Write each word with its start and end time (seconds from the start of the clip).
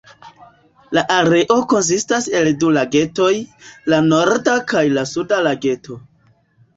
La 0.97 1.01
areo 1.15 1.57
konsistas 1.73 2.27
el 2.39 2.49
du 2.63 2.71
lagetoj, 2.77 3.27
la 3.95 3.99
"Norda" 4.07 4.55
kaj 4.73 4.83
la 4.95 5.05
"Suda" 5.11 5.43
Lageto. 5.49 5.99